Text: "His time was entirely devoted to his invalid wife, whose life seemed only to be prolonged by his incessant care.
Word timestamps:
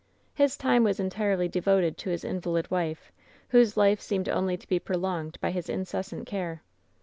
"His 0.33 0.57
time 0.57 0.83
was 0.83 0.99
entirely 0.99 1.47
devoted 1.47 1.95
to 1.99 2.09
his 2.09 2.23
invalid 2.25 2.71
wife, 2.71 3.11
whose 3.49 3.77
life 3.77 4.01
seemed 4.01 4.27
only 4.27 4.57
to 4.57 4.67
be 4.67 4.79
prolonged 4.79 5.39
by 5.41 5.51
his 5.51 5.69
incessant 5.69 6.25
care. 6.25 6.63